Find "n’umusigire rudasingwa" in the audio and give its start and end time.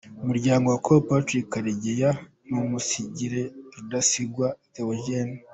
2.47-4.47